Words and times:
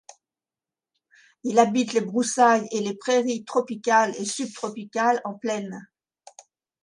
Il 1.43 1.59
habite 1.59 1.93
les 1.93 2.01
broussailles 2.01 2.67
et 2.71 2.79
les 2.81 2.95
prairies 2.95 3.45
tropicales 3.45 4.15
et 4.19 4.25
subtropicales 4.25 5.21
en 5.25 5.35
plaine. 5.35 5.87